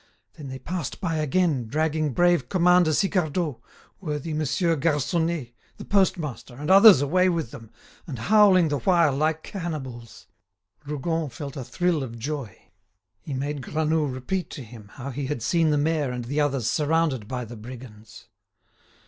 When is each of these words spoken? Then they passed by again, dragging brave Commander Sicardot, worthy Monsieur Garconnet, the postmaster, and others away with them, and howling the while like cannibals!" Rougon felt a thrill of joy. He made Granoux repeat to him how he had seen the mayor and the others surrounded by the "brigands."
Then 0.33 0.47
they 0.47 0.57
passed 0.57 0.99
by 0.99 1.17
again, 1.17 1.67
dragging 1.67 2.11
brave 2.11 2.49
Commander 2.49 2.91
Sicardot, 2.91 3.61
worthy 3.99 4.33
Monsieur 4.33 4.75
Garconnet, 4.75 5.53
the 5.77 5.85
postmaster, 5.85 6.55
and 6.55 6.71
others 6.71 7.01
away 7.03 7.29
with 7.29 7.51
them, 7.51 7.69
and 8.07 8.17
howling 8.17 8.69
the 8.69 8.79
while 8.79 9.15
like 9.15 9.43
cannibals!" 9.43 10.25
Rougon 10.87 11.29
felt 11.29 11.55
a 11.55 11.63
thrill 11.63 12.01
of 12.01 12.17
joy. 12.17 12.71
He 13.19 13.35
made 13.35 13.61
Granoux 13.61 14.07
repeat 14.07 14.49
to 14.49 14.63
him 14.63 14.87
how 14.95 15.11
he 15.11 15.27
had 15.27 15.43
seen 15.43 15.69
the 15.69 15.77
mayor 15.77 16.09
and 16.09 16.25
the 16.25 16.39
others 16.41 16.67
surrounded 16.67 17.27
by 17.27 17.45
the 17.45 17.55
"brigands." 17.55 18.27